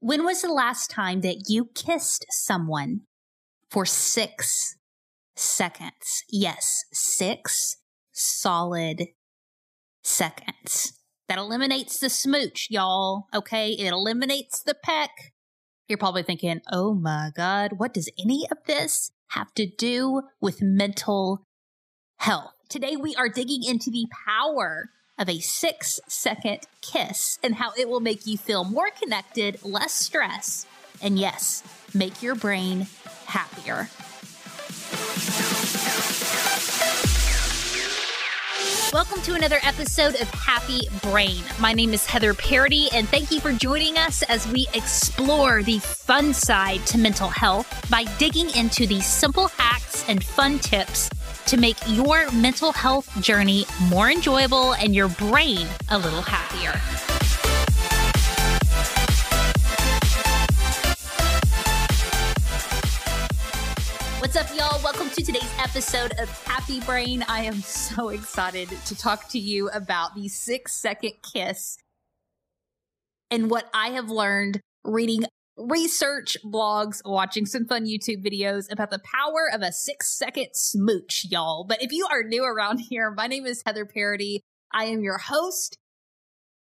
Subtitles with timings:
[0.00, 3.02] When was the last time that you kissed someone
[3.70, 4.76] for six
[5.36, 6.24] seconds?
[6.30, 7.76] Yes, six
[8.10, 9.08] solid
[10.02, 10.94] seconds.
[11.28, 13.26] That eliminates the smooch, y'all.
[13.34, 13.72] Okay.
[13.72, 15.10] It eliminates the peck.
[15.86, 20.62] You're probably thinking, oh my God, what does any of this have to do with
[20.62, 21.44] mental
[22.18, 22.52] health?
[22.70, 24.90] Today, we are digging into the power
[25.20, 29.92] of a six second kiss and how it will make you feel more connected, less
[29.92, 30.66] stress,
[31.02, 31.62] and yes,
[31.94, 32.86] make your brain
[33.26, 33.90] happier.
[38.94, 41.44] Welcome to another episode of Happy Brain.
[41.60, 45.78] My name is Heather Parady, and thank you for joining us as we explore the
[45.80, 51.10] fun side to mental health by digging into the simple hacks and fun tips
[51.50, 56.70] to make your mental health journey more enjoyable and your brain a little happier.
[64.20, 64.80] What's up, y'all?
[64.84, 67.24] Welcome to today's episode of Happy Brain.
[67.26, 71.78] I am so excited to talk to you about the six second kiss
[73.28, 75.24] and what I have learned reading
[75.68, 81.26] research blogs, watching some fun YouTube videos about the power of a six second smooch,
[81.30, 81.64] y'all.
[81.64, 84.40] But if you are new around here, my name is Heather Parady.
[84.72, 85.76] I am your host.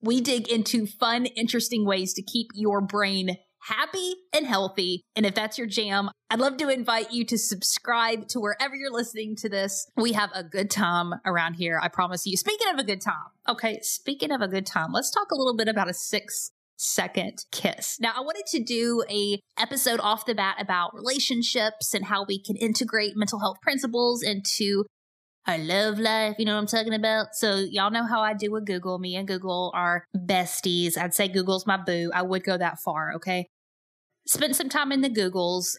[0.00, 5.02] We dig into fun, interesting ways to keep your brain happy and healthy.
[5.16, 8.92] And if that's your jam, I'd love to invite you to subscribe to wherever you're
[8.92, 9.90] listening to this.
[9.96, 11.80] We have a good time around here.
[11.82, 12.36] I promise you.
[12.36, 13.14] Speaking of a good time,
[13.48, 17.44] okay, speaking of a good time, let's talk a little bit about a six second
[17.52, 17.98] kiss.
[18.00, 22.40] Now, I wanted to do a episode off the bat about relationships and how we
[22.40, 24.84] can integrate mental health principles into
[25.46, 26.36] our love life.
[26.38, 27.28] You know what I'm talking about?
[27.34, 28.98] So y'all know how I do with Google.
[28.98, 30.96] Me and Google are besties.
[30.96, 32.10] I'd say Google's my boo.
[32.14, 33.12] I would go that far.
[33.14, 33.48] Okay.
[34.26, 35.76] Spent some time in the Googles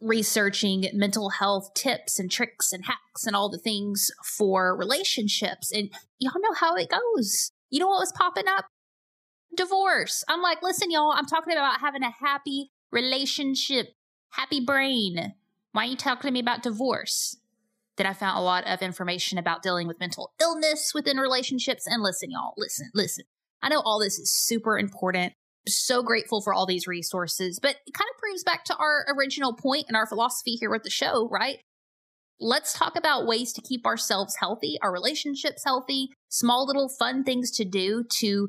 [0.00, 5.72] researching mental health tips and tricks and hacks and all the things for relationships.
[5.72, 7.50] And y'all know how it goes.
[7.70, 8.66] You know what was popping up?
[9.56, 10.24] Divorce.
[10.28, 13.88] I'm like, listen, y'all, I'm talking about having a happy relationship,
[14.30, 15.34] happy brain.
[15.72, 17.36] Why are you talking to me about divorce?
[17.96, 21.86] Then I found a lot of information about dealing with mental illness within relationships.
[21.86, 23.24] And listen, y'all, listen, listen.
[23.60, 25.32] I know all this is super important.
[25.66, 29.52] So grateful for all these resources, but it kind of proves back to our original
[29.52, 31.58] point and our philosophy here with the show, right?
[32.40, 37.50] Let's talk about ways to keep ourselves healthy, our relationships healthy, small little fun things
[37.52, 38.48] to do to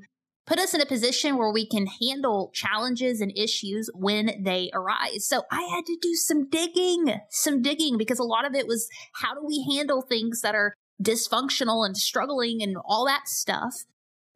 [0.49, 5.27] put us in a position where we can handle challenges and issues when they arise.
[5.27, 8.89] So I had to do some digging, some digging because a lot of it was
[9.13, 13.83] how do we handle things that are dysfunctional and struggling and all that stuff.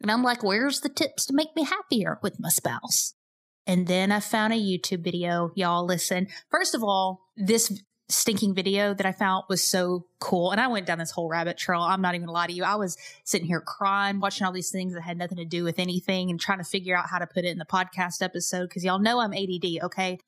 [0.01, 3.15] And I'm like, where's the tips to make me happier with my spouse?
[3.65, 5.51] And then I found a YouTube video.
[5.55, 6.27] Y'all listen.
[6.51, 7.81] First of all, this
[8.13, 10.51] stinking video that I found was so cool.
[10.51, 11.81] And I went down this whole rabbit trail.
[11.81, 12.63] I'm not even gonna lie to you.
[12.63, 15.79] I was sitting here crying, watching all these things that had nothing to do with
[15.79, 18.83] anything and trying to figure out how to put it in the podcast episode because
[18.83, 20.19] y'all know I'm ADD, okay?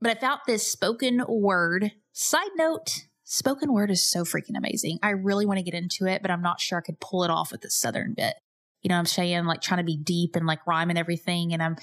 [0.00, 1.92] But I found this spoken word.
[2.12, 4.98] Side note, spoken word is so freaking amazing.
[5.02, 7.30] I really want to get into it, but I'm not sure I could pull it
[7.30, 8.34] off with the southern bit.
[8.82, 9.44] You know I'm saying?
[9.44, 11.52] Like trying to be deep and like rhyme and everything.
[11.52, 11.76] And I'm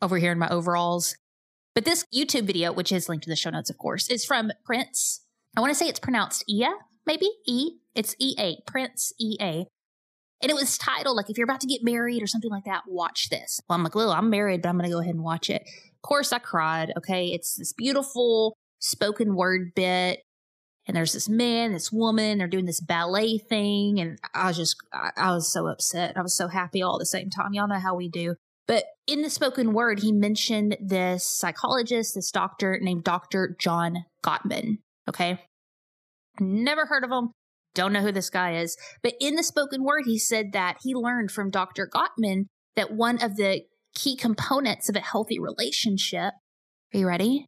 [0.00, 1.16] over here in my overalls.
[1.74, 4.52] But this YouTube video, which is linked to the show notes, of course, is from
[4.64, 5.24] Prince.
[5.56, 6.68] I want to say it's pronounced Ea,
[7.06, 7.72] maybe E.
[7.94, 9.66] It's E A, Prince E A.
[10.42, 12.82] And it was titled, like, if you're about to get married or something like that,
[12.86, 13.60] watch this.
[13.68, 15.62] Well, I'm like, well, I'm married, but I'm going to go ahead and watch it.
[15.62, 16.92] Of course, I cried.
[16.98, 17.28] Okay.
[17.28, 20.20] It's this beautiful spoken word bit.
[20.86, 24.00] And there's this man, this woman, they're doing this ballet thing.
[24.00, 26.16] And I was just, I, I was so upset.
[26.16, 27.54] I was so happy all at the same time.
[27.54, 28.34] Y'all know how we do.
[28.66, 33.56] But in the spoken word, he mentioned this psychologist, this doctor named Dr.
[33.60, 34.78] John Gottman.
[35.08, 35.40] Okay.
[36.40, 37.30] Never heard of him.
[37.74, 38.76] Don't know who this guy is.
[39.02, 41.88] But in the spoken word, he said that he learned from Dr.
[41.92, 43.62] Gottman that one of the
[43.94, 46.32] key components of a healthy relationship,
[46.94, 47.46] are you ready?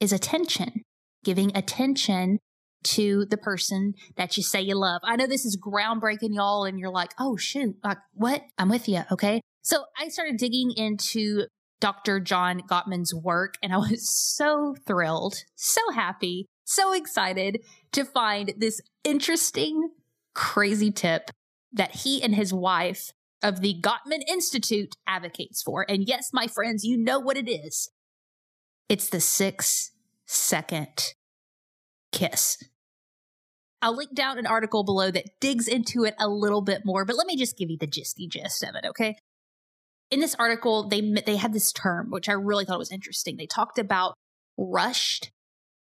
[0.00, 0.82] Is attention,
[1.22, 2.38] giving attention
[2.84, 5.00] to the person that you say you love.
[5.04, 8.42] I know this is groundbreaking, y'all, and you're like, oh, shoot, like, what?
[8.58, 9.02] I'm with you.
[9.10, 9.40] Okay.
[9.64, 11.46] So I started digging into
[11.80, 12.20] Dr.
[12.20, 14.06] John Gottman's work, and I was
[14.36, 17.60] so thrilled, so happy, so excited
[17.92, 19.90] to find this interesting,
[20.34, 21.30] crazy tip
[21.72, 23.10] that he and his wife
[23.42, 25.84] of the Gottman Institute advocates for.
[25.88, 27.90] And yes, my friends, you know what it is.
[28.90, 29.92] It's the six
[30.26, 31.14] second
[32.12, 32.62] kiss.
[33.80, 37.16] I'll link down an article below that digs into it a little bit more, but
[37.16, 39.16] let me just give you the gisty gist of it, okay?
[40.10, 43.36] In this article, they they had this term which I really thought was interesting.
[43.36, 44.14] They talked about
[44.56, 45.30] rushed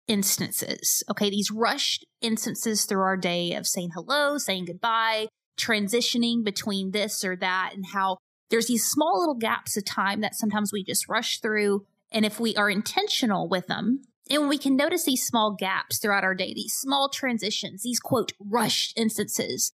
[0.08, 1.02] instances.
[1.10, 5.28] Okay, these rushed instances through our day of saying hello, saying goodbye,
[5.58, 8.18] transitioning between this or that, and how
[8.50, 11.86] there's these small little gaps of time that sometimes we just rush through.
[12.10, 16.24] And if we are intentional with them, and we can notice these small gaps throughout
[16.24, 19.72] our day, these small transitions, these quote, rushed instances,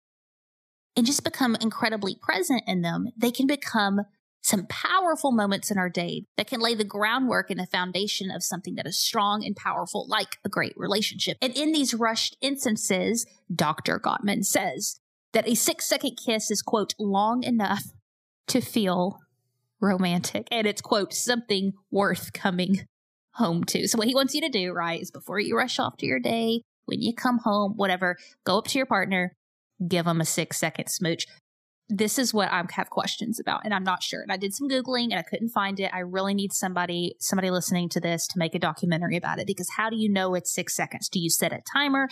[0.97, 4.03] and just become incredibly present in them, they can become
[4.47, 8.45] some powerful moments in our day that can lay the groundwork and the foundation of
[8.45, 11.37] something that is strong and powerful, like a great relationship.
[11.43, 13.99] And in these rushed instances, Dr.
[13.99, 15.01] Gottman says
[15.33, 17.83] that a six second kiss is, quote, long enough
[18.47, 19.19] to feel
[19.81, 20.47] romantic.
[20.53, 22.87] And it's, quote, something worth coming
[23.33, 23.89] home to.
[23.89, 26.21] So, what he wants you to do, right, is before you rush off to your
[26.21, 29.33] day, when you come home, whatever, go up to your partner,
[29.89, 31.27] give them a six second smooch
[31.89, 34.21] this is what I have questions about, and I'm not sure.
[34.21, 35.91] And I did some Googling and I couldn't find it.
[35.95, 39.69] I really need somebody, somebody listening to this to make a documentary about it because
[39.77, 41.09] how do you know it's six seconds?
[41.09, 42.09] Do you set a timer?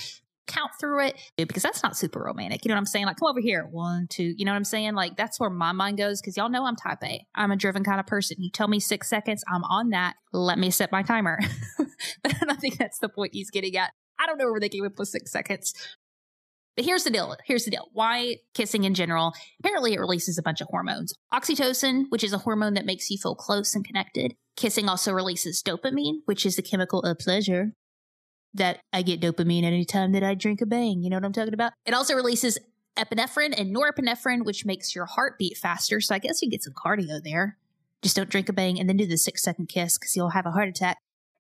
[0.47, 2.65] Count through it because that's not super romantic.
[2.65, 3.07] You know what I'm saying?
[3.07, 3.67] Like, come over here.
[3.71, 4.35] One, two.
[4.37, 4.95] You know what I'm saying?
[4.95, 7.27] Like, that's where my mind goes because y'all know I'm type A.
[7.35, 8.37] I'm a driven kind of person.
[8.39, 10.17] You tell me six seconds, I'm on that.
[10.33, 11.39] Let me set my timer.
[12.23, 13.93] but I think that's the point he's getting at.
[14.21, 15.75] I don't know where they came up with six seconds.
[16.77, 17.37] But here's the deal.
[17.45, 17.89] Here's the deal.
[17.93, 19.33] Why kissing in general?
[19.61, 21.15] Apparently, it releases a bunch of hormones.
[21.33, 24.35] Oxytocin, which is a hormone that makes you feel close and connected.
[24.57, 27.73] Kissing also releases dopamine, which is the chemical of pleasure.
[28.53, 31.03] That I get dopamine anytime that I drink a bang.
[31.03, 31.73] You know what I'm talking about?
[31.87, 32.59] It also releases
[32.97, 36.01] epinephrine and norepinephrine, which makes your heart beat faster.
[36.01, 37.57] So I guess you get some cardio there.
[38.03, 40.47] Just don't drink a bang and then do the six second kiss because you'll have
[40.47, 40.99] a heart attack.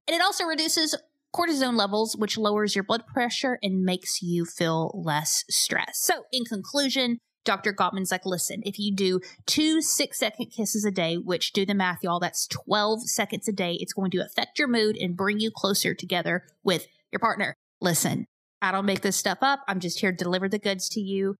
[0.08, 0.96] And it also reduces
[1.34, 6.04] cortisone levels, which lowers your blood pressure and makes you feel less stressed.
[6.04, 7.72] So, in conclusion, Dr.
[7.72, 11.74] Gottman's like, listen, if you do two six second kisses a day, which do the
[11.74, 15.40] math, y'all, that's 12 seconds a day, it's going to affect your mood and bring
[15.40, 17.54] you closer together with your partner.
[17.80, 18.26] Listen,
[18.62, 19.60] I don't make this stuff up.
[19.68, 21.36] I'm just here to deliver the goods to you.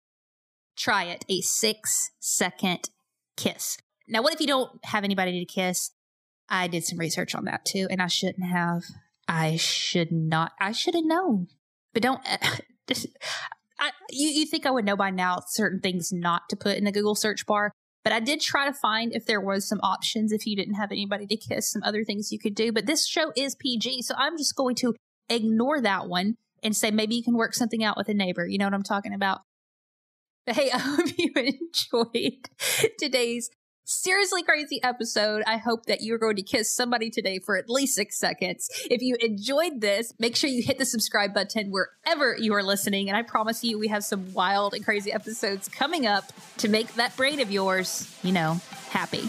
[0.76, 2.90] Try it a six second
[3.36, 3.78] kiss.
[4.08, 5.90] Now, what if you don't have anybody to kiss?
[6.48, 8.82] I did some research on that too, and I shouldn't have.
[9.28, 10.52] I should not.
[10.60, 11.48] I should have known.
[11.92, 12.20] But don't.
[13.78, 16.84] I, you, you think I would know by now certain things not to put in
[16.84, 17.72] the Google search bar,
[18.04, 20.92] but I did try to find if there was some options if you didn't have
[20.92, 22.72] anybody to kiss, some other things you could do.
[22.72, 24.94] But this show is PG, so I'm just going to
[25.28, 28.46] ignore that one and say maybe you can work something out with a neighbor.
[28.46, 29.40] You know what I'm talking about?
[30.46, 32.48] But hey, I hope you enjoyed
[32.98, 33.50] today's
[33.84, 35.42] seriously crazy episode.
[35.46, 38.68] I hope that you're going to kiss somebody today for at least six seconds.
[38.90, 43.08] If you enjoyed this, make sure you hit the subscribe button wherever you are listening.
[43.08, 46.94] And I promise you, we have some wild and crazy episodes coming up to make
[46.94, 48.60] that brain of yours, you know,
[48.90, 49.28] happy.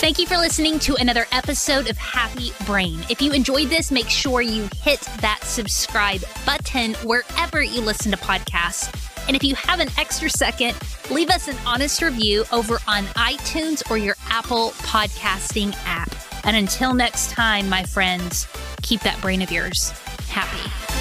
[0.00, 2.98] Thank you for listening to another episode of Happy Brain.
[3.08, 8.18] If you enjoyed this, make sure you hit that subscribe button wherever you listen to
[8.18, 9.11] podcasts.
[9.26, 10.76] And if you have an extra second,
[11.10, 16.12] leave us an honest review over on iTunes or your Apple podcasting app.
[16.44, 18.46] And until next time, my friends,
[18.82, 19.92] keep that brain of yours
[20.28, 20.91] happy.